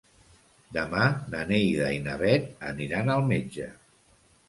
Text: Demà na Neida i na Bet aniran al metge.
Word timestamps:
Demà 0.77 1.03
na 1.35 1.43
Neida 1.53 1.91
i 1.99 2.01
na 2.09 2.17
Bet 2.25 2.53
aniran 2.73 3.17
al 3.19 3.27
metge. 3.33 3.73